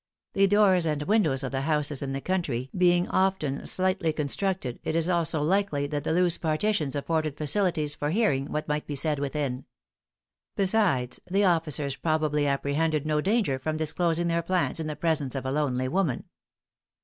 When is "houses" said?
1.53-2.01